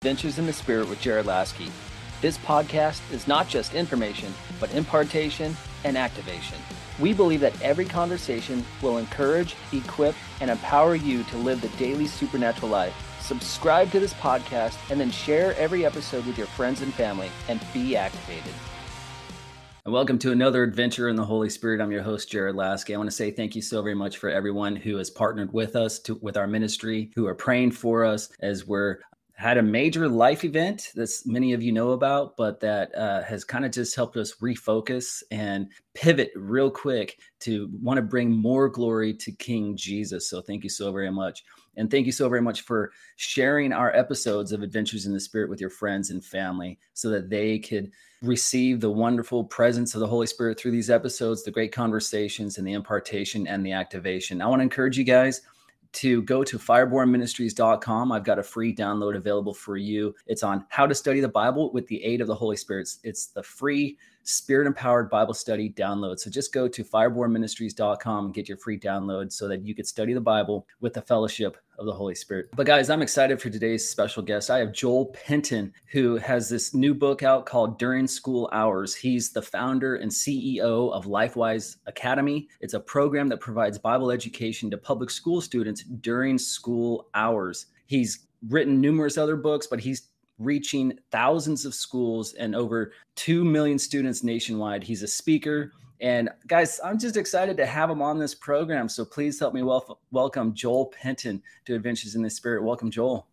[0.00, 1.72] Adventures in the Spirit with Jared Laskey.
[2.20, 6.56] This podcast is not just information, but impartation and activation.
[7.00, 12.06] We believe that every conversation will encourage, equip, and empower you to live the daily
[12.06, 12.94] supernatural life.
[13.20, 17.60] Subscribe to this podcast and then share every episode with your friends and family and
[17.74, 18.54] be activated.
[19.84, 21.80] And welcome to another adventure in the Holy Spirit.
[21.80, 22.92] I'm your host, Jared Laskey.
[22.92, 25.74] I want to say thank you so very much for everyone who has partnered with
[25.76, 28.98] us to, with our ministry, who are praying for us as we're
[29.38, 33.44] had a major life event that many of you know about, but that uh, has
[33.44, 38.68] kind of just helped us refocus and pivot real quick to want to bring more
[38.68, 40.28] glory to King Jesus.
[40.28, 41.44] So thank you so very much.
[41.76, 45.48] And thank you so very much for sharing our episodes of Adventures in the Spirit
[45.48, 50.06] with your friends and family so that they could receive the wonderful presence of the
[50.08, 54.42] Holy Spirit through these episodes, the great conversations and the impartation and the activation.
[54.42, 55.42] I want to encourage you guys
[55.92, 58.12] to go to firebornministries.com.
[58.12, 60.14] I've got a free download available for you.
[60.26, 62.88] It's on how to study the Bible with the aid of the Holy Spirit.
[63.02, 63.96] It's the free
[64.28, 66.18] spirit empowered Bible study download.
[66.18, 70.12] So just go to firebornministries.com and get your free download so that you could study
[70.12, 72.48] the Bible with the fellowship of the Holy Spirit.
[72.54, 74.50] But guys, I'm excited for today's special guest.
[74.50, 78.94] I have Joel Penton, who has this new book out called During School Hours.
[78.94, 82.48] He's the founder and CEO of LifeWise Academy.
[82.60, 87.66] It's a program that provides Bible education to public school students during school hours.
[87.86, 90.07] He's written numerous other books, but he's
[90.38, 94.82] reaching thousands of schools and over 2 million students nationwide.
[94.82, 95.72] He's a speaker.
[96.00, 98.88] And guys, I'm just excited to have him on this program.
[98.88, 102.62] So please help me wel- welcome Joel Penton to Adventures in the Spirit.
[102.62, 103.26] Welcome, Joel.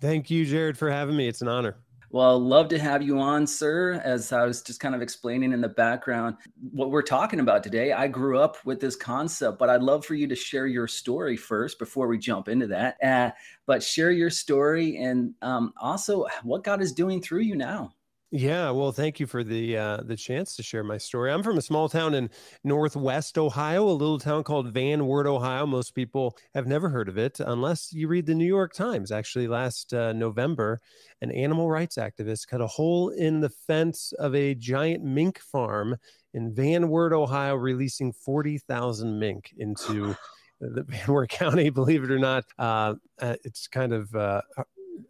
[0.00, 1.28] Thank you, Jared, for having me.
[1.28, 1.76] It's an honor.
[2.16, 4.00] Well, love to have you on, sir.
[4.02, 6.38] As I was just kind of explaining in the background,
[6.72, 10.14] what we're talking about today, I grew up with this concept, but I'd love for
[10.14, 12.96] you to share your story first before we jump into that.
[13.04, 13.32] Uh,
[13.66, 17.92] but share your story and um, also what God is doing through you now.
[18.32, 21.30] Yeah, well, thank you for the uh, the chance to share my story.
[21.30, 22.28] I'm from a small town in
[22.64, 25.64] Northwest Ohio, a little town called Van Wert, Ohio.
[25.64, 29.12] Most people have never heard of it unless you read the New York Times.
[29.12, 30.80] Actually, last uh, November,
[31.22, 35.96] an animal rights activist cut a hole in the fence of a giant mink farm
[36.34, 40.16] in Van Wert, Ohio, releasing 40,000 mink into
[40.60, 41.70] the Van Wert County.
[41.70, 44.42] Believe it or not, uh, uh it's kind of uh,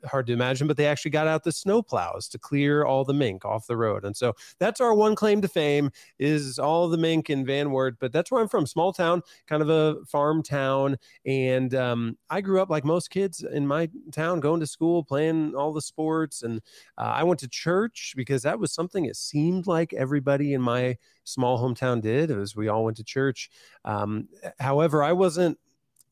[0.06, 3.14] hard to imagine, but they actually got out the snow plows to clear all the
[3.14, 4.04] mink off the road.
[4.04, 7.96] And so that's our one claim to fame is all the mink in Van Wert.
[7.98, 10.96] But that's where I'm from, small town, kind of a farm town.
[11.24, 15.54] And um, I grew up like most kids in my town, going to school, playing
[15.54, 16.42] all the sports.
[16.42, 16.60] And
[16.98, 20.96] uh, I went to church because that was something it seemed like everybody in my
[21.24, 23.50] small hometown did as we all went to church.
[23.84, 24.28] Um,
[24.58, 25.58] however, I wasn't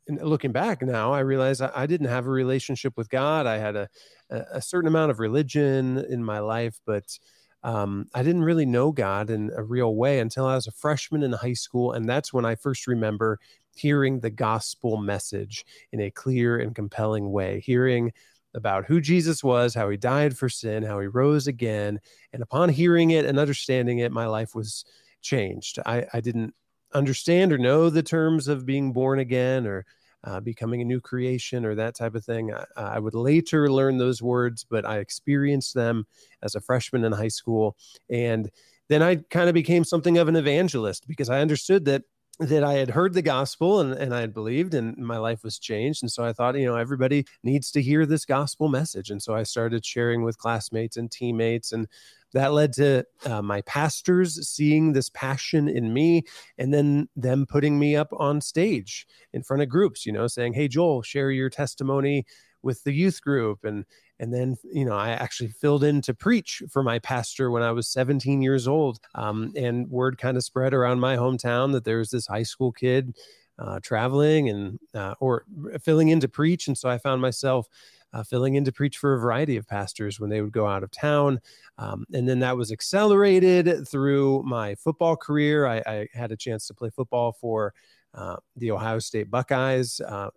[0.08, 3.46] looking back now, I realize I, I, didn't have a relationship with God.
[3.46, 3.88] I had a,
[4.30, 7.18] a certain amount of religion in my life, but
[7.62, 11.22] um, I didn't really know God in a real way until I was a freshman
[11.22, 11.92] in high school.
[11.92, 13.38] And that's when I first remember
[13.74, 18.12] hearing the gospel message in a clear and compelling way, hearing
[18.54, 22.00] about who Jesus was, how he died for sin, how he rose again.
[22.32, 24.84] And upon hearing it and understanding it, my life was
[25.22, 25.78] changed.
[25.84, 26.54] I, I didn't
[26.94, 29.84] understand or know the terms of being born again or
[30.24, 32.52] uh, becoming a new creation or that type of thing.
[32.52, 36.06] I, I, would later learn those words, but I experienced them
[36.42, 37.76] as a freshman in high school.
[38.08, 38.50] And
[38.88, 42.04] then I kind of became something of an evangelist because I understood that
[42.40, 45.58] that I had heard the gospel and, and I had believed and my life was
[45.58, 46.02] changed.
[46.02, 49.10] And so I thought, you know, everybody needs to hear this gospel message.
[49.10, 51.86] And so I started sharing with classmates and teammates and
[52.34, 56.24] that led to uh, my pastors seeing this passion in me
[56.58, 60.52] and then them putting me up on stage in front of groups you know saying
[60.52, 62.26] hey joel share your testimony
[62.62, 63.84] with the youth group and
[64.20, 67.70] and then you know i actually filled in to preach for my pastor when i
[67.70, 71.98] was 17 years old um, and word kind of spread around my hometown that there
[71.98, 73.16] was this high school kid
[73.58, 75.44] uh, traveling and uh, or
[75.80, 77.68] filling in to preach and so i found myself
[78.14, 80.84] uh, filling in to preach for a variety of pastors when they would go out
[80.84, 81.40] of town.
[81.78, 85.66] Um, and then that was accelerated through my football career.
[85.66, 87.74] I, I had a chance to play football for
[88.14, 90.00] uh, the Ohio State Buckeyes.
[90.00, 90.30] Uh,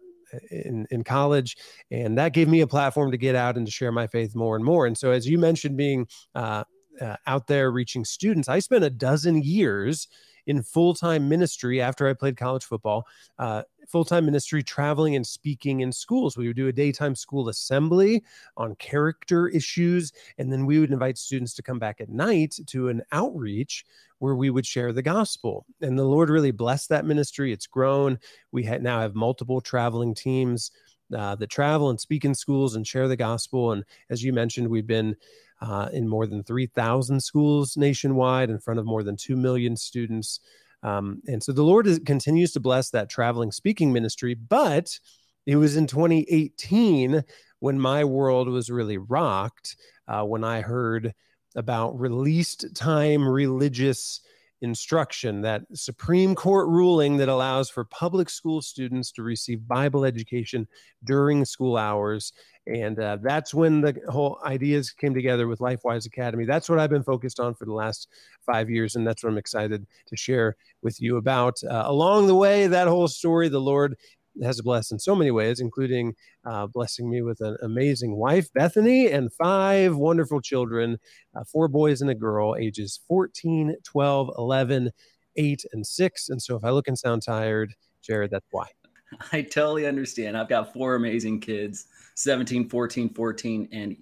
[0.52, 1.58] in, in college.
[1.92, 4.56] And that gave me a platform to get out and to share my faith more
[4.56, 4.86] and more.
[4.86, 6.64] And so, as you mentioned, being uh,
[7.02, 10.08] uh, out there reaching students, I spent a dozen years
[10.48, 13.06] in full time ministry after I played college football,
[13.38, 16.36] uh, full time ministry, traveling and speaking in schools.
[16.36, 18.24] We would do a daytime school assembly
[18.56, 22.90] on character issues, and then we would invite students to come back at night to
[22.90, 23.86] an outreach
[24.20, 25.66] where we would share the gospel.
[25.82, 27.52] And the Lord really blessed that ministry.
[27.52, 28.18] It's grown.
[28.52, 30.72] We ha- now have multiple traveling teams
[31.16, 33.74] uh, that travel and speak in schools and share the gospel.
[33.74, 35.16] And as you mentioned, we've been
[35.62, 40.40] uh, in more than 3,000 schools nationwide in front of more than 2 million students.
[40.84, 44.36] Um, and so the Lord is, continues to bless that traveling speaking ministry.
[44.36, 45.00] But
[45.46, 47.24] it was in 2018
[47.60, 49.76] when my world was really rocked
[50.08, 51.14] uh, when I heard
[51.56, 54.22] about released time religious
[54.62, 60.68] instruction, that Supreme Court ruling that allows for public school students to receive Bible education
[61.04, 62.34] during school hours.
[62.66, 66.46] And uh, that's when the whole ideas came together with LifeWise Academy.
[66.46, 68.10] That's what I've been focused on for the last
[68.46, 68.96] five years.
[68.96, 71.56] And that's what I'm excited to share with you about.
[71.64, 73.96] Uh, along the way, that whole story, the Lord
[74.44, 79.12] has blessed in so many ways, including uh, blessing me with an amazing wife, Bethany,
[79.12, 80.98] and five wonderful children
[81.36, 84.92] uh, four boys and a girl, ages 14, 12, 11,
[85.36, 86.30] 8, and 6.
[86.30, 88.68] And so if I look and sound tired, Jared, that's why.
[89.32, 90.38] I totally understand.
[90.38, 91.86] I've got four amazing kids
[92.16, 93.96] 17, 14, 14, and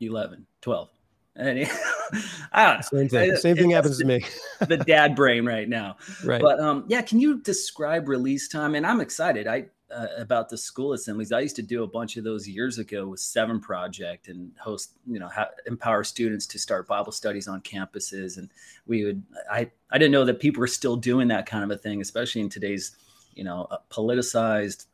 [0.00, 0.88] 11, 12.
[1.36, 1.58] And
[2.52, 3.00] I don't know.
[3.00, 3.36] Same thing.
[3.36, 4.24] Same thing happens to me.
[4.60, 5.96] the dad brain right now.
[6.24, 6.40] Right.
[6.40, 8.74] But um, yeah, can you describe release time?
[8.74, 9.46] And I'm excited.
[9.46, 11.30] I uh, about the school assemblies.
[11.30, 14.92] I used to do a bunch of those years ago with Seven Project and host,
[15.06, 15.30] you know,
[15.66, 18.38] empower students to start Bible studies on campuses.
[18.38, 18.50] And
[18.86, 21.76] we would, I, I didn't know that people were still doing that kind of a
[21.76, 22.96] thing, especially in today's,
[23.34, 24.86] you know, uh, politicized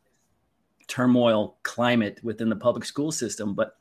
[0.87, 3.55] turmoil climate within the public school system.
[3.55, 3.77] But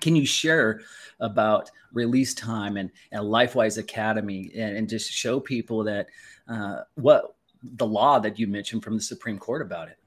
[0.00, 0.80] can you share
[1.20, 6.06] about release time and, and lifewise academy and, and just show people that
[6.48, 9.98] uh, what the law that you mentioned from the supreme court about it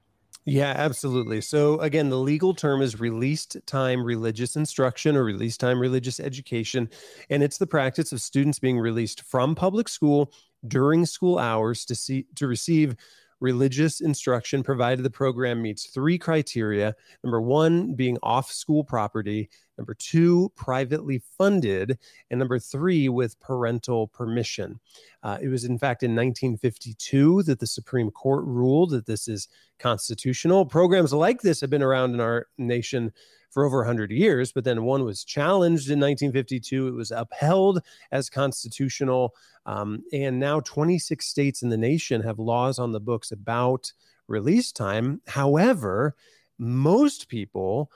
[0.48, 1.42] yeah, absolutely.
[1.42, 6.88] So, again, the legal term is released time religious instruction or release time religious education.
[7.32, 10.32] And it's the practice of students being released from public school
[10.68, 12.96] during school hours to see to receive
[13.40, 19.94] religious instruction provided the program meets three criteria number one being off school property number
[19.94, 21.98] two privately funded
[22.30, 24.80] and number three with parental permission.
[25.24, 29.48] Uh, it was in fact in 1952 that the supreme court ruled that this is
[29.80, 30.66] constitutional.
[30.66, 33.12] Programs like this have been around in our nation
[33.56, 36.90] for over 100 years, but then one was challenged in 1952.
[36.90, 37.80] It was upheld
[38.12, 39.34] as constitutional.
[39.66, 43.94] Um, and now 26 states in the nation have laws on the books about
[44.28, 45.22] release time.
[45.26, 46.18] However,
[46.60, 47.90] most people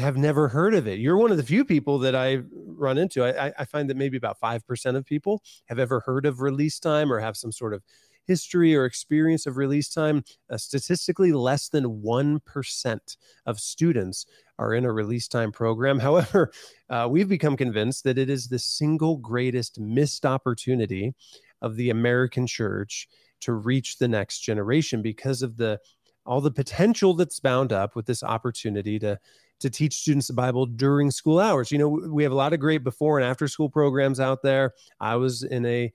[0.00, 0.98] have never heard of it.
[0.98, 3.24] You're one of the few people that I run into.
[3.24, 7.12] I, I find that maybe about 5% of people have ever heard of release time
[7.12, 7.84] or have some sort of
[8.26, 13.16] history or experience of release time, uh, statistically less than 1%
[13.46, 14.26] of students
[14.58, 15.98] are in a release time program.
[16.00, 16.52] However,
[16.90, 21.14] uh, we've become convinced that it is the single greatest missed opportunity
[21.62, 23.08] of the American church
[23.40, 25.78] to reach the next generation because of the
[26.26, 29.18] all the potential that's bound up with this opportunity to
[29.60, 31.70] to teach students the Bible during school hours.
[31.70, 34.74] You know, we have a lot of great before and after school programs out there.
[35.00, 35.92] I was in a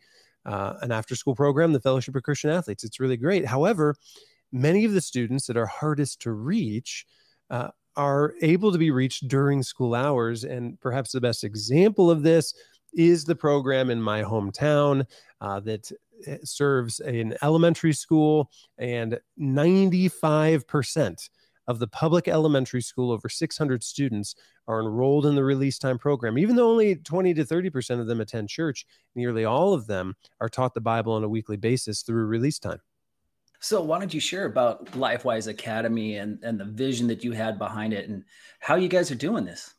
[0.49, 2.83] uh, an after school program, the Fellowship of Christian Athletes.
[2.83, 3.45] It's really great.
[3.45, 3.95] However,
[4.51, 7.05] many of the students that are hardest to reach
[7.51, 10.43] uh, are able to be reached during school hours.
[10.45, 12.55] And perhaps the best example of this
[12.95, 15.05] is the program in my hometown
[15.39, 15.91] uh, that
[16.25, 18.49] eh, serves an elementary school,
[18.79, 21.29] and 95%
[21.69, 24.33] of the public elementary school, over 600 students,
[24.67, 26.39] are enrolled in the release time program.
[26.39, 30.49] Even though only 20 to 30% of them attend church, nearly all of them are
[30.49, 32.79] taught the Bible on a weekly basis through release time.
[33.61, 37.59] So, why don't you share about LifeWise Academy and, and the vision that you had
[37.59, 38.23] behind it and
[38.59, 39.75] how you guys are doing this?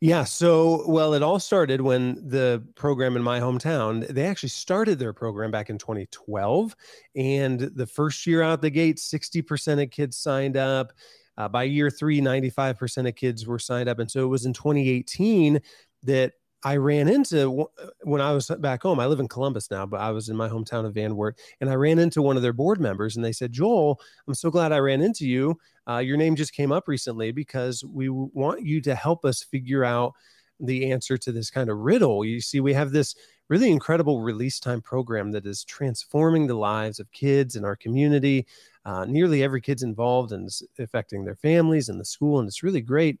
[0.00, 0.24] Yeah.
[0.24, 5.12] So, well, it all started when the program in my hometown, they actually started their
[5.12, 6.74] program back in 2012.
[7.16, 10.92] And the first year out the gate, 60% of kids signed up.
[11.36, 13.98] Uh, by year three, 95% of kids were signed up.
[13.98, 15.60] And so it was in 2018
[16.02, 17.68] that I ran into
[18.02, 19.00] when I was back home.
[19.00, 21.70] I live in Columbus now, but I was in my hometown of Van Wert, and
[21.70, 24.72] I ran into one of their board members, and they said, "Joel, I'm so glad
[24.72, 25.58] I ran into you.
[25.88, 29.84] Uh, your name just came up recently because we want you to help us figure
[29.84, 30.12] out
[30.60, 32.24] the answer to this kind of riddle.
[32.24, 33.14] You see, we have this
[33.48, 38.46] really incredible release time program that is transforming the lives of kids in our community.
[38.84, 42.62] Uh, nearly every kid's involved and it's affecting their families and the school, and it's
[42.62, 43.18] really great."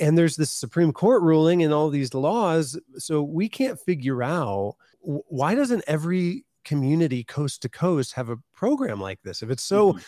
[0.00, 2.78] And there's this Supreme Court ruling and all these laws.
[2.96, 9.00] So we can't figure out why doesn't every community coast to coast have a program
[9.00, 9.42] like this?
[9.42, 10.02] If it's so mm-hmm.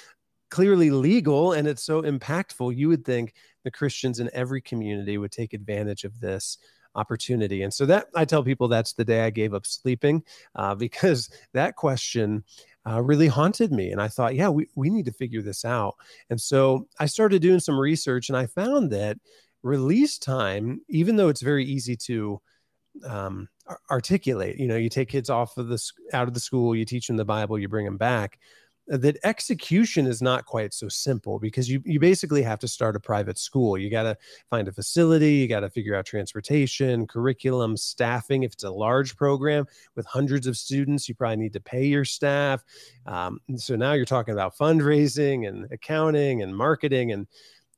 [0.50, 5.32] clearly legal and it's so impactful, you would think the Christians in every community would
[5.32, 6.58] take advantage of this
[6.94, 7.62] opportunity.
[7.62, 11.30] And so that I tell people that's the day I gave up sleeping uh, because
[11.52, 12.44] that question
[12.86, 13.90] uh, really haunted me.
[13.90, 15.96] And I thought, yeah, we, we need to figure this out.
[16.30, 19.18] And so I started doing some research and I found that
[19.62, 22.40] release time, even though it's very easy to
[23.06, 23.48] um,
[23.90, 27.06] articulate, you know, you take kids off of the out of the school, you teach
[27.06, 28.38] them the Bible, you bring them back
[28.90, 33.00] that execution is not quite so simple because you you basically have to start a
[33.00, 33.78] private school.
[33.78, 34.16] You got to
[34.50, 38.42] find a facility, you got to figure out transportation, curriculum, staffing.
[38.42, 42.04] If it's a large program with hundreds of students, you probably need to pay your
[42.04, 42.64] staff.
[43.06, 47.28] Um, so now you're talking about fundraising and accounting and marketing, and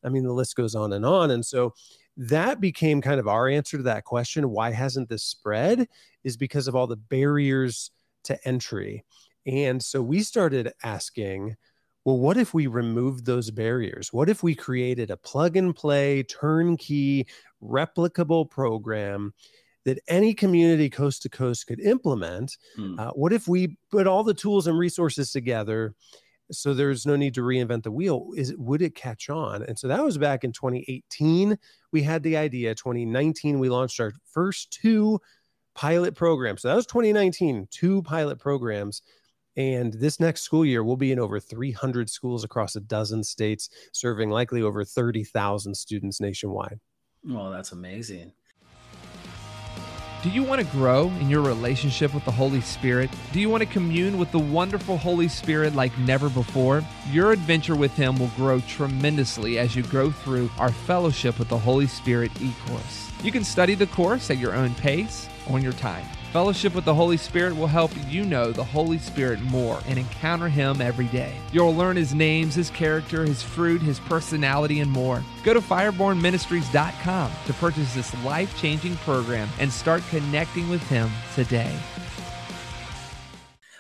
[0.05, 1.31] I mean the list goes on and on.
[1.31, 1.75] And so
[2.17, 5.89] that became kind of our answer to that question: Why hasn't this spread?
[6.25, 7.91] Is because of all the barriers
[8.25, 9.05] to entry
[9.47, 11.57] and so we started asking,
[12.05, 14.13] well, what if we removed those barriers?
[14.13, 17.27] What if we created a plug and play, turnkey,
[17.63, 19.35] replicable program
[19.85, 22.57] that any community coast to coast could implement?
[22.79, 22.99] Mm.
[22.99, 25.95] Uh, what if we put all the tools and resources together?
[26.53, 28.29] So there's no need to reinvent the wheel.
[28.37, 29.63] Is would it catch on?
[29.63, 31.59] And so that was back in 2018.
[31.93, 32.75] We had the idea.
[32.75, 35.21] 2019, we launched our first two
[35.75, 36.63] pilot programs.
[36.63, 39.03] So that was 2019, two pilot programs
[39.57, 43.69] and this next school year, we'll be in over 300 schools across a dozen states,
[43.93, 46.81] serving likely over 30,000 students nationwide.
[47.25, 48.33] Well, that's amazing.
[50.23, 53.11] Do you want to grow in your relationship with the Holy Spirit?
[53.33, 56.85] Do you want to commune with the wonderful Holy Spirit like never before?
[57.11, 61.59] Your adventure with Him will grow tremendously as you grow through our Fellowship with the
[61.59, 63.11] Holy Spirit e course.
[63.25, 66.07] You can study the course at your own pace on your time.
[66.33, 70.49] Fellowship with the Holy Spirit will help you know the Holy Spirit more and encounter
[70.49, 71.35] Him every day.
[71.53, 75.23] You'll learn His names, His character, His fruit, His personality, and more.
[75.45, 81.77] Go to firebornministries.com to purchase this life changing program and start connecting with Him today.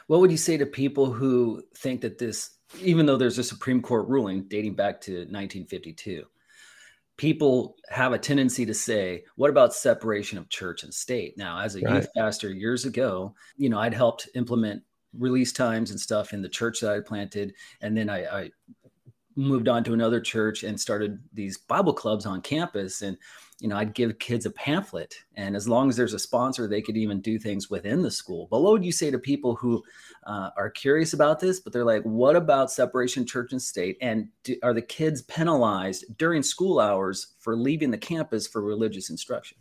[0.06, 2.50] What would you say to people who think that this,
[2.82, 6.26] even though there's a Supreme Court ruling dating back to 1952,
[7.16, 11.36] people have a tendency to say, what about separation of church and state?
[11.36, 11.96] Now, as a right.
[11.96, 14.82] youth pastor years ago, you know, I'd helped implement
[15.18, 17.54] release times and stuff in the church that I planted.
[17.80, 18.50] And then I, I
[19.36, 23.02] moved on to another church and started these Bible clubs on campus.
[23.02, 23.16] And
[23.60, 26.82] you know, I'd give kids a pamphlet, and as long as there's a sponsor, they
[26.82, 28.48] could even do things within the school.
[28.50, 29.84] But what would you say to people who
[30.26, 33.98] uh, are curious about this, but they're like, "What about separation church and state?
[34.00, 39.10] And do, are the kids penalized during school hours for leaving the campus for religious
[39.10, 39.58] instruction?"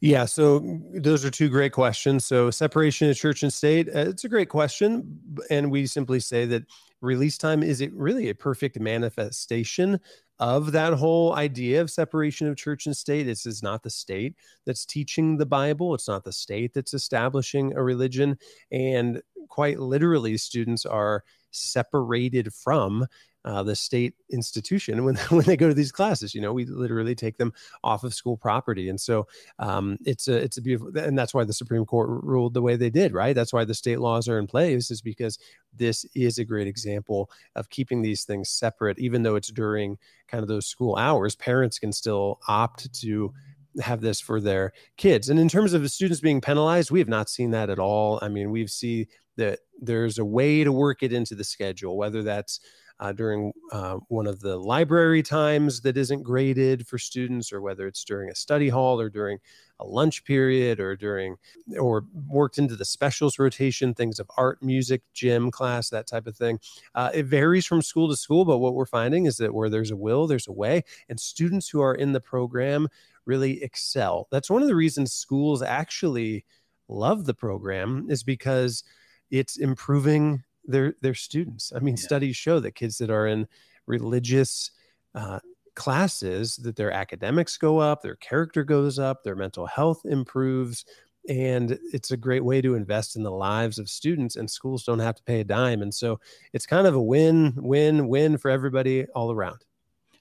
[0.00, 2.24] Yeah, so those are two great questions.
[2.24, 6.46] So separation of church and state, uh, it's a great question, and we simply say
[6.46, 6.64] that
[7.04, 10.00] release time is it really a perfect manifestation
[10.40, 13.22] of that whole idea of separation of church and state.
[13.24, 14.34] This is not the state
[14.66, 18.36] that's teaching the Bible, it's not the state that's establishing a religion.
[18.72, 23.06] And quite literally, students are separated from
[23.44, 26.34] uh, the state institution when when they go to these classes.
[26.34, 29.26] You know, we literally take them off of school property, and so
[29.58, 32.76] um, it's a it's a beautiful, and that's why the Supreme Court ruled the way
[32.76, 33.12] they did.
[33.12, 35.38] Right, that's why the state laws are in place, is because
[35.76, 39.98] this is a great example of keeping these things separate, even though it's during
[40.28, 41.36] kind of those school hours.
[41.36, 43.32] Parents can still opt to
[43.80, 45.28] have this for their kids.
[45.28, 48.18] And in terms of the students being penalized, we have not seen that at all.
[48.22, 52.22] I mean, we've seen that there's a way to work it into the schedule, whether
[52.22, 52.60] that's
[53.00, 57.86] uh, during uh, one of the library times that isn't graded for students, or whether
[57.86, 59.38] it's during a study hall or during
[59.80, 61.36] a lunch period or during
[61.78, 66.36] or worked into the specials rotation things of art music gym class that type of
[66.36, 66.58] thing.
[66.94, 69.90] Uh, it varies from school to school but what we're finding is that where there's
[69.90, 72.88] a will there's a way and students who are in the program
[73.26, 74.28] really excel.
[74.30, 76.44] That's one of the reasons schools actually
[76.88, 78.84] love the program is because
[79.30, 81.72] it's improving their their students.
[81.74, 82.02] I mean, yeah.
[82.02, 83.46] studies show that kids that are in
[83.86, 84.70] religious
[85.14, 85.40] uh,
[85.74, 90.84] classes that their academics go up, their character goes up, their mental health improves,
[91.28, 94.36] and it's a great way to invest in the lives of students.
[94.36, 96.20] And schools don't have to pay a dime, and so
[96.52, 99.64] it's kind of a win win win for everybody all around.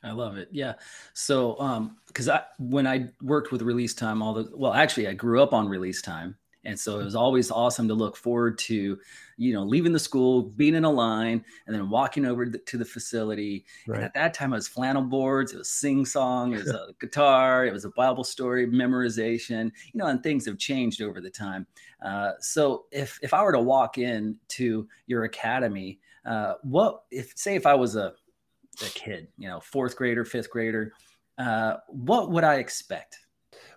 [0.04, 0.50] I love it.
[0.52, 0.74] Yeah.
[1.14, 5.14] So, um, because I when I worked with release time, all the well, actually, I
[5.14, 6.36] grew up on release time,
[6.66, 9.00] and so it was always awesome to look forward to,
[9.38, 12.86] you know, leaving the school, being in a line, and then walking over to the
[12.86, 13.66] facility.
[13.86, 13.98] Right.
[13.98, 16.90] And at that time, it was flannel boards, it was sing song, it was a
[17.00, 21.30] guitar, it was a Bible story memorization, you know, and things have changed over the
[21.30, 21.68] time.
[22.02, 27.34] Uh, so if if I were to walk in to your academy, uh, what if
[27.36, 28.14] say if I was a
[28.82, 30.94] a kid, you know, fourth grader, fifth grader,
[31.38, 33.20] uh, what would I expect?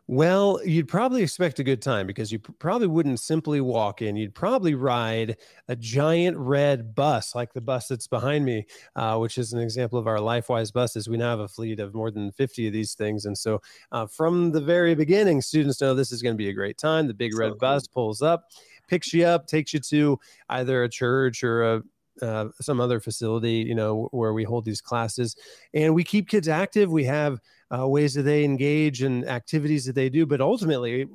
[0.09, 4.15] Well, you'd probably expect a good time because you probably wouldn't simply walk in.
[4.15, 5.37] You'd probably ride
[5.67, 9.99] a giant red bus like the bus that's behind me, uh, which is an example
[9.99, 11.09] of our LifeWise buses.
[11.09, 13.25] We now have a fleet of more than 50 of these things.
[13.25, 13.61] And so
[13.91, 17.09] uh, from the very beginning, students know this is going to be a great time.
[17.09, 17.59] The big so red cool.
[17.59, 18.45] bus pulls up,
[18.87, 20.21] picks you up, takes you to
[20.51, 21.83] either a church or a
[22.23, 25.37] uh, some other facility, you know, where we hold these classes,
[25.75, 26.91] and we keep kids active.
[26.91, 27.41] We have
[27.77, 31.07] uh, ways that they engage and activities that they do, but ultimately,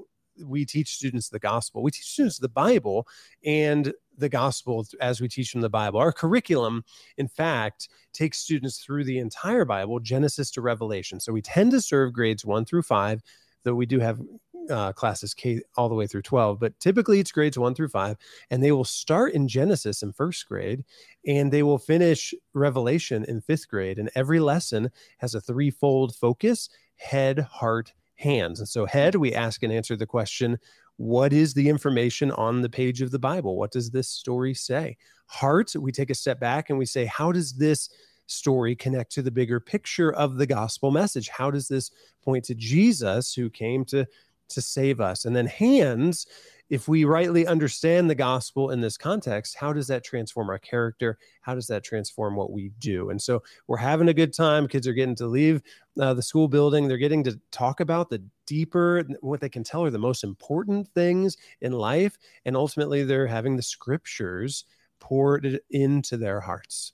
[0.46, 1.84] we teach students the gospel.
[1.84, 3.08] We teach students the Bible
[3.44, 6.00] and the gospel as we teach them the Bible.
[6.00, 6.84] Our curriculum,
[7.18, 11.20] in fact, takes students through the entire Bible, Genesis to Revelation.
[11.20, 13.22] So we tend to serve grades one through five,
[13.64, 14.20] though we do have
[14.72, 18.18] uh, classes K all the way through 12, but typically it's grades one through five,
[18.50, 20.84] and they will start in Genesis in first grade
[21.28, 24.00] and they will finish Revelation in fifth grade.
[24.00, 28.60] And every lesson has a threefold focus head, heart, hands.
[28.60, 30.58] And so, head, we ask and answer the question
[30.98, 33.58] what is the information on the page of the Bible?
[33.58, 34.98] What does this story say?
[35.26, 37.90] Heart, we take a step back and we say, how does this
[38.28, 41.28] story connect to the bigger picture of the gospel message?
[41.30, 41.90] How does this
[42.24, 44.06] point to Jesus who came to
[44.54, 45.26] to save us.
[45.26, 46.26] And then hands,
[46.70, 51.18] if we rightly understand the gospel in this context, how does that transform our character?
[51.42, 53.10] How does that transform what we do?
[53.10, 54.70] And so we're having a good time.
[54.70, 55.62] Kids are getting to leave
[56.00, 56.88] uh, the school building.
[56.88, 60.88] They're getting to talk about the deeper, what they can tell are the most important
[60.96, 62.18] things in life.
[62.46, 64.64] And ultimately, they're having the scriptures
[65.02, 66.94] poured into their hearts.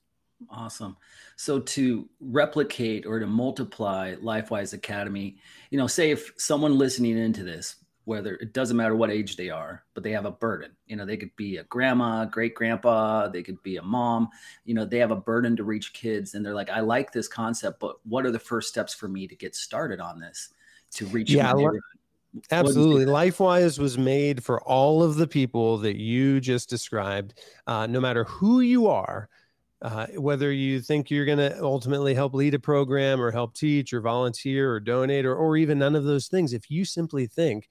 [0.50, 0.98] Awesome.
[1.36, 5.38] So to replicate or to multiply LifeWise Academy,
[5.72, 7.76] you know, say if someone listening into this,
[8.06, 11.06] whether it doesn't matter what age they are, but they have a burden, you know,
[11.06, 14.30] they could be a grandma, great grandpa, they could be a mom,
[14.64, 17.28] you know, they have a burden to reach kids and they're like, I like this
[17.28, 20.50] concept, but what are the first steps for me to get started on this
[20.92, 21.32] to reach?
[21.32, 21.54] Yeah,
[22.52, 23.06] Absolutely.
[23.06, 28.24] LifeWise was made for all of the people that you just described, uh, no matter
[28.26, 29.28] who you are
[29.82, 33.94] uh, whether you think you're going to ultimately help lead a program or help teach
[33.94, 37.70] or volunteer or donate or, or even none of those things, if you simply think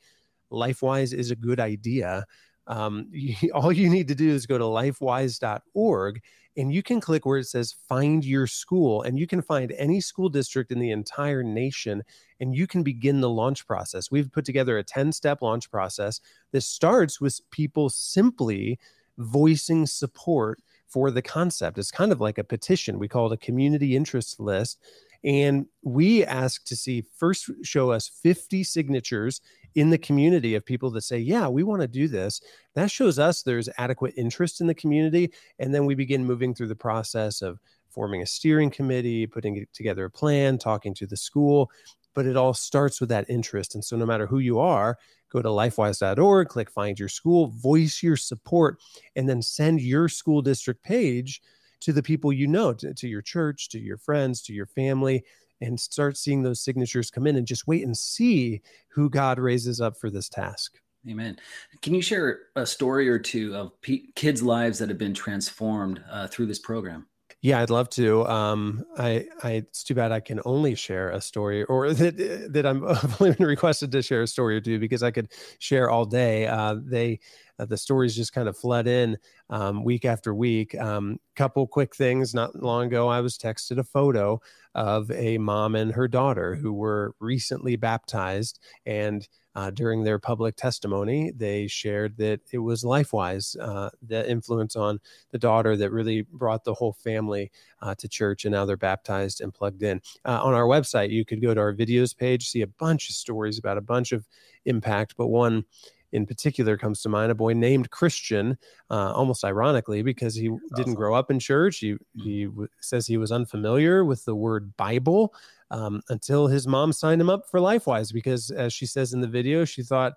[0.53, 2.25] LifeWise is a good idea,
[2.69, 6.23] um, you, all you need to do is go to lifewise.org
[6.59, 10.00] and you can click where it says find your school and you can find any
[10.00, 12.02] school district in the entire nation
[12.41, 14.11] and you can begin the launch process.
[14.11, 16.21] We've put together a 10 step launch process
[16.52, 18.78] that starts with people simply
[19.19, 21.79] voicing support for the concept.
[21.79, 22.99] It's kind of like a petition.
[22.99, 24.79] We call it a community interest list.
[25.25, 29.41] And we ask to see first show us 50 signatures
[29.75, 32.41] in the community of people that say, Yeah, we want to do this.
[32.75, 35.33] That shows us there's adequate interest in the community.
[35.59, 37.59] And then we begin moving through the process of
[37.91, 41.71] forming a steering committee, putting together a plan, talking to the school.
[42.17, 43.76] But it all starts with that interest.
[43.76, 44.99] And so, no matter who you are,
[45.31, 48.79] go to lifewise.org, click find your school, voice your support,
[49.15, 51.41] and then send your school district page
[51.81, 55.25] to the people you know, to, to your church, to your friends, to your family,
[55.61, 59.81] and start seeing those signatures come in and just wait and see who God raises
[59.81, 60.79] up for this task.
[61.09, 61.39] Amen.
[61.83, 63.73] Can you share a story or two of
[64.17, 67.07] kids' lives that have been transformed uh, through this program?
[67.43, 68.27] Yeah, I'd love to.
[68.27, 72.67] Um, I, I, it's too bad I can only share a story, or that that
[72.67, 72.83] I'm
[73.21, 76.47] only been requested to share a story or two because I could share all day.
[76.47, 77.21] Uh, they,
[77.59, 79.17] uh, the stories just kind of flood in
[79.51, 80.75] um, week after week.
[80.77, 82.35] Um, couple quick things.
[82.35, 84.41] Not long ago, I was texted a photo
[84.75, 90.54] of a mom and her daughter who were recently baptized, and uh, during their public
[90.54, 96.23] testimony, they shared that it was LifeWise, uh, the influence on the daughter that really
[96.30, 99.99] brought the whole family uh, to church, and now they're baptized and plugged in.
[100.26, 103.16] Uh, on our website, you could go to our videos page, see a bunch of
[103.16, 104.28] stories about a bunch of
[104.66, 105.64] impact, but one
[106.12, 108.58] in particular comes to mind a boy named Christian,
[108.90, 111.78] uh, almost ironically, because he didn't grow up in church.
[111.78, 112.21] He, mm-hmm.
[112.23, 115.34] he w- says he was unfamiliar with the word Bible
[115.71, 119.29] um, until his mom signed him up for LifeWise, because as she says in the
[119.29, 120.15] video, she thought,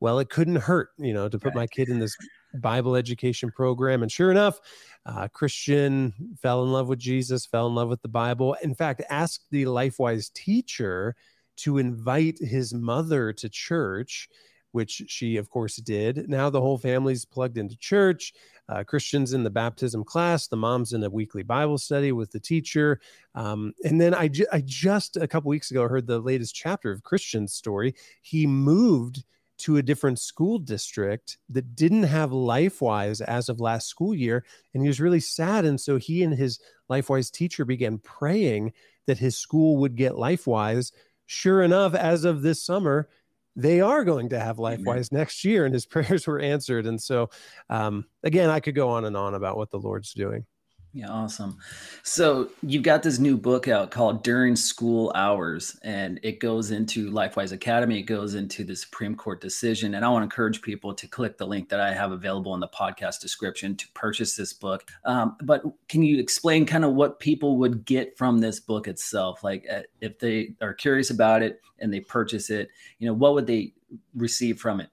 [0.00, 2.16] well, it couldn't hurt, you know, to put my kid in this
[2.54, 4.02] Bible education program.
[4.02, 4.58] And sure enough,
[5.06, 8.56] uh, Christian fell in love with Jesus, fell in love with the Bible.
[8.62, 11.14] In fact, asked the LifeWise teacher
[11.58, 14.28] to invite his mother to church
[14.72, 16.28] which she, of course, did.
[16.28, 18.32] Now the whole family's plugged into church.
[18.68, 22.40] Uh, Christians in the baptism class, the mom's in a weekly Bible study with the
[22.40, 23.00] teacher.
[23.34, 26.90] Um, and then I, ju- I just a couple weeks ago heard the latest chapter
[26.90, 27.94] of Christian's story.
[28.22, 29.24] He moved
[29.58, 34.44] to a different school district that didn't have LifeWise as of last school year.
[34.74, 35.64] And he was really sad.
[35.64, 36.58] And so he and his
[36.90, 38.72] LifeWise teacher began praying
[39.06, 40.92] that his school would get LifeWise.
[41.26, 43.08] Sure enough, as of this summer,
[43.56, 45.08] they are going to have LifeWise Amen.
[45.12, 46.86] next year, and his prayers were answered.
[46.86, 47.30] And so,
[47.68, 50.46] um, again, I could go on and on about what the Lord's doing.
[50.94, 51.56] Yeah, awesome.
[52.02, 57.10] So you've got this new book out called During School Hours, and it goes into
[57.10, 58.00] LifeWise Academy.
[58.00, 59.94] It goes into the Supreme Court decision.
[59.94, 62.60] And I want to encourage people to click the link that I have available in
[62.60, 64.84] the podcast description to purchase this book.
[65.06, 69.42] Um, but can you explain kind of what people would get from this book itself?
[69.42, 73.32] Like uh, if they are curious about it and they purchase it, you know, what
[73.32, 73.72] would they
[74.14, 74.90] receive from it?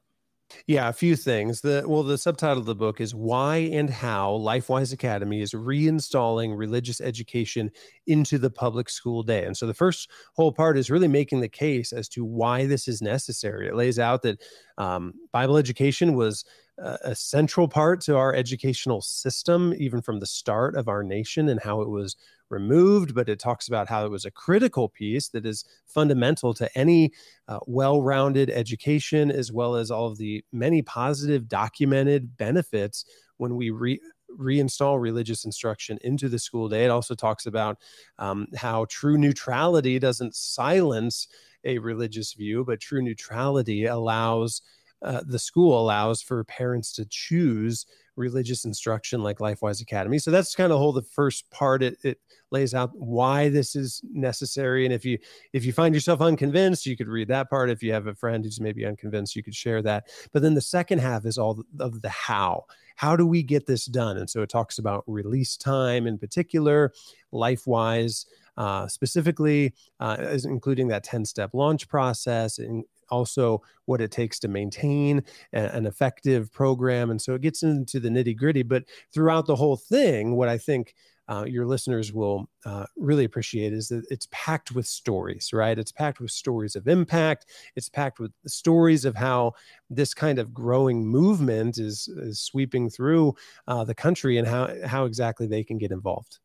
[0.68, 1.62] Yeah, a few things.
[1.62, 6.58] The well, the subtitle of the book is Why and How LifeWise Academy is reinstalling
[6.58, 7.70] religious education
[8.08, 9.46] into the public school day.
[9.46, 12.88] And so the first whole part is really making the case as to why this
[12.88, 13.68] is necessary.
[13.68, 14.42] It lays out that
[14.78, 16.46] um, Bible education was
[16.80, 21.60] a central part to our educational system, even from the start of our nation, and
[21.62, 22.16] how it was
[22.50, 26.78] removed, but it talks about how it was a critical piece that is fundamental to
[26.78, 27.12] any
[27.48, 33.06] uh, well rounded education, as well as all of the many positive documented benefits
[33.38, 34.02] when we re-
[34.38, 36.86] reinstall religious instruction into the school day.
[36.86, 37.78] It also talks about
[38.18, 41.28] um, how true neutrality doesn't silence
[41.64, 44.62] a religious view, but true neutrality allows.
[45.02, 47.86] Uh, the school allows for parents to choose
[48.20, 50.20] religious instruction like lifewise academy.
[50.20, 52.20] So that's kind of whole the first part it, it
[52.52, 54.86] lays out why this is necessary.
[54.86, 55.18] And if you
[55.54, 57.70] if you find yourself unconvinced you could read that part.
[57.70, 60.08] If you have a friend who's maybe unconvinced you could share that.
[60.34, 62.66] But then the second half is all of the how.
[62.96, 64.18] How do we get this done?
[64.18, 66.92] And so it talks about release time in particular
[67.34, 68.26] lifewise
[68.60, 74.48] uh, specifically uh, including that 10 step launch process and also what it takes to
[74.48, 79.56] maintain an effective program and so it gets into the nitty gritty but throughout the
[79.56, 80.94] whole thing what i think
[81.30, 85.78] uh, your listeners will uh, really appreciate is that it's packed with stories, right?
[85.78, 87.46] It's packed with stories of impact.
[87.76, 89.54] It's packed with stories of how
[89.92, 93.36] this kind of growing movement is, is sweeping through
[93.68, 96.40] uh, the country and how, how exactly they can get involved.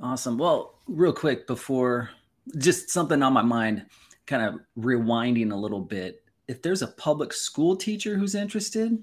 [0.00, 0.38] Awesome.
[0.38, 2.10] Well, real quick before
[2.56, 3.86] just something on my mind,
[4.26, 6.22] kind of rewinding a little bit.
[6.46, 8.98] If there's a public school teacher who's interested,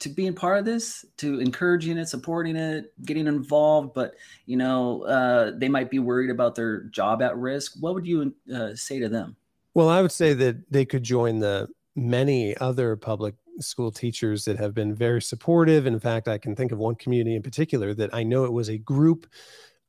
[0.00, 4.14] to being part of this, to encouraging it, supporting it, getting involved, but
[4.46, 7.74] you know uh, they might be worried about their job at risk.
[7.80, 9.36] What would you uh, say to them?
[9.74, 14.58] Well, I would say that they could join the many other public school teachers that
[14.58, 15.86] have been very supportive.
[15.86, 18.70] In fact, I can think of one community in particular that I know it was
[18.70, 19.26] a group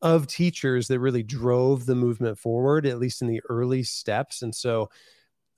[0.01, 4.41] of teachers that really drove the movement forward, at least in the early steps.
[4.41, 4.89] And so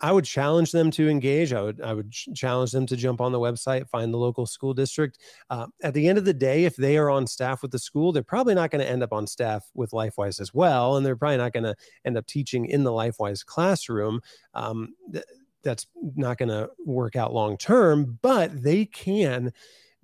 [0.01, 1.53] I would challenge them to engage.
[1.53, 4.73] I would I would challenge them to jump on the website, find the local school
[4.73, 5.17] district.
[5.49, 8.11] Uh, at the end of the day, if they are on staff with the school,
[8.11, 11.15] they're probably not going to end up on staff with LifeWise as well, and they're
[11.15, 14.19] probably not going to end up teaching in the LifeWise classroom.
[14.53, 15.23] Um, th-
[15.63, 19.53] that's not going to work out long term, but they can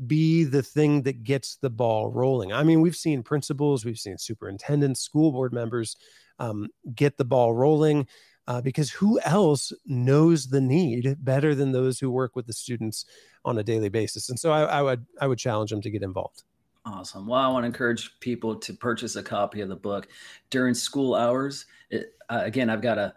[0.06, 2.54] be the thing that gets the ball rolling.
[2.54, 5.96] I mean, we've seen principals, we've seen superintendents, school board members
[6.40, 8.08] um, get the ball rolling
[8.48, 13.06] uh, because who else knows the need better than those who work with the students
[13.46, 14.30] on a daily basis?
[14.30, 16.44] And so I, I would I would challenge them to get involved.
[16.86, 17.28] Awesome.
[17.28, 20.08] Well, I want to encourage people to purchase a copy of the book
[20.50, 21.66] during school hours.
[21.92, 23.14] It, uh, again, I've got a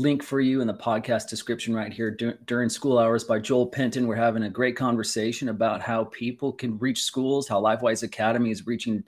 [0.00, 3.66] link for you in the podcast description right here Dur- during school hours by Joel
[3.66, 4.06] Penton.
[4.06, 8.66] We're having a great conversation about how people can reach schools, how LifeWise Academy is
[8.66, 9.04] reaching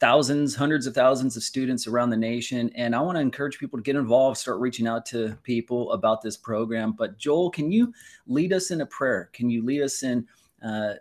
[0.00, 2.70] thousands, hundreds of thousands of students around the nation.
[2.74, 6.22] And I want to encourage people to get involved, start reaching out to people about
[6.22, 6.92] this program.
[6.92, 7.92] But Joel, can you
[8.26, 9.28] lead us in a prayer?
[9.34, 10.26] Can you lead us in
[10.64, 10.94] uh,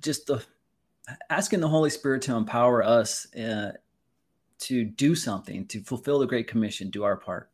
[0.00, 0.44] just the
[1.30, 3.72] asking the Holy Spirit to empower us uh,
[4.58, 7.50] to do something, to fulfill the Great Commission, do our part?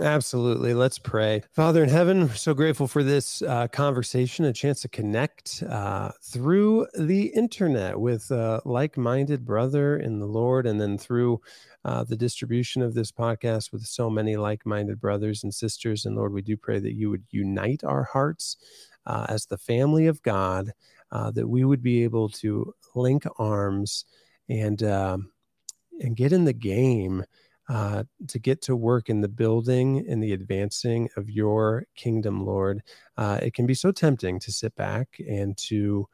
[0.00, 0.74] Absolutely.
[0.74, 1.42] Let's pray.
[1.50, 6.86] Father in heaven, so grateful for this uh, conversation, a chance to connect uh, through
[6.96, 11.40] the internet with a like minded brother in the Lord, and then through
[11.84, 16.06] uh, the distribution of this podcast with so many like minded brothers and sisters.
[16.06, 18.56] And Lord, we do pray that you would unite our hearts
[19.04, 20.70] uh, as the family of God,
[21.10, 24.04] uh, that we would be able to link arms
[24.48, 25.32] and, um,
[26.00, 27.24] and get in the game
[27.68, 32.82] uh, to get to work in the building and the advancing of your kingdom, Lord.
[33.16, 36.08] Uh, it can be so tempting to sit back and to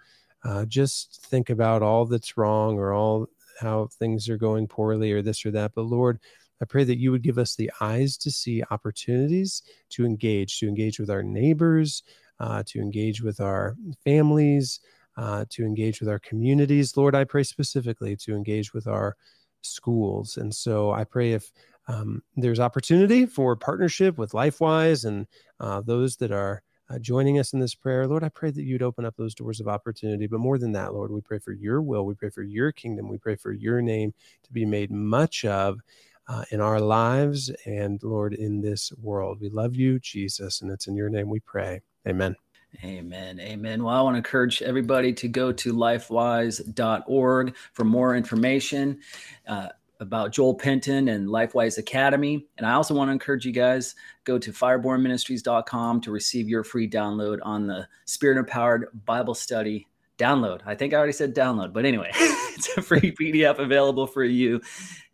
[0.44, 3.26] uh, just think about all that's wrong or all
[3.60, 5.72] how things are going poorly or this or that.
[5.74, 6.18] But Lord,
[6.60, 10.68] I pray that you would give us the eyes to see opportunities to engage, to
[10.68, 12.02] engage with our neighbors,
[12.40, 14.80] uh, to engage with our families,
[15.16, 16.96] uh, to engage with our communities.
[16.96, 19.16] Lord, I pray specifically to engage with our
[19.64, 20.36] schools.
[20.36, 21.50] And so I pray if
[21.88, 25.26] um, there's opportunity for partnership with LifeWise and
[25.60, 28.06] uh, those that are uh, joining us in this prayer.
[28.06, 30.26] Lord, I pray that you'd open up those doors of opportunity.
[30.26, 32.04] But more than that, Lord, we pray for your will.
[32.04, 33.08] We pray for your kingdom.
[33.08, 34.12] We pray for your name
[34.44, 35.80] to be made much of.
[36.26, 39.42] Uh, in our lives and Lord, in this world.
[39.42, 41.82] We love you, Jesus, and it's in your name we pray.
[42.08, 42.34] Amen.
[42.82, 43.38] Amen.
[43.40, 43.84] Amen.
[43.84, 49.00] Well, I want to encourage everybody to go to lifewise.org for more information.
[49.46, 49.68] Uh,
[50.00, 52.46] about Joel Penton and LifeWise Academy.
[52.58, 56.88] And I also want to encourage you guys go to firebornministries.com to receive your free
[56.88, 59.86] download on the Spirit Empowered Bible Study
[60.18, 60.60] download.
[60.66, 64.60] I think I already said download, but anyway, it's a free PDF available for you.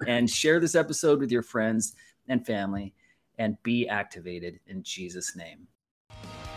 [0.06, 1.94] And share this episode with your friends
[2.28, 2.94] and family
[3.38, 5.66] and be activated in Jesus' name.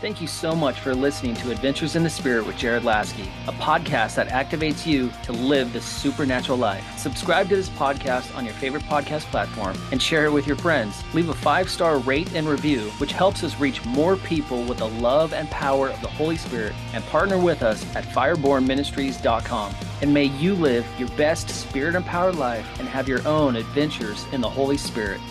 [0.04, 3.52] Thank you so much for listening to Adventures in the Spirit with Jared Laskey, a
[3.52, 6.84] podcast that activates you to live the supernatural life.
[6.98, 11.02] Subscribe to this podcast on your favorite podcast platform and share it with your friends.
[11.14, 14.88] Leave a five star rate and review, which helps us reach more people with the
[14.90, 16.74] love and power of the Holy Spirit.
[16.92, 19.74] And partner with us at firebornministries.com.
[20.02, 24.42] And may you live your best spirit empowered life and have your own adventures in
[24.42, 25.22] the Holy Spirit.